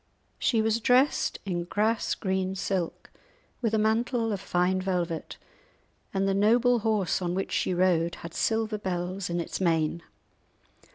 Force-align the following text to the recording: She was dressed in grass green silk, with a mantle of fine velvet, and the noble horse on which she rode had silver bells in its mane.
She 0.39 0.63
was 0.63 0.79
dressed 0.79 1.37
in 1.45 1.65
grass 1.65 2.15
green 2.15 2.55
silk, 2.55 3.11
with 3.61 3.75
a 3.75 3.77
mantle 3.77 4.31
of 4.33 4.41
fine 4.41 4.81
velvet, 4.81 5.37
and 6.11 6.27
the 6.27 6.33
noble 6.33 6.79
horse 6.79 7.21
on 7.21 7.35
which 7.35 7.51
she 7.51 7.71
rode 7.75 8.15
had 8.15 8.33
silver 8.33 8.79
bells 8.79 9.29
in 9.29 9.39
its 9.39 9.61
mane. 9.61 10.01